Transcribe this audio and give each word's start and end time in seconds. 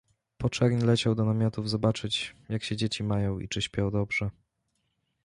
Po 0.37 0.49
czerń 0.49 0.85
leciał 0.85 1.15
do 1.15 1.25
namiotów 1.25 1.69
zobaczyć, 1.69 2.35
jak 2.49 2.63
się 2.63 2.75
dzieci 2.75 3.03
mają 3.03 3.39
i 3.39 3.49
czy 3.49 3.61
śpią 3.61 3.91
dobrze. 3.91 4.29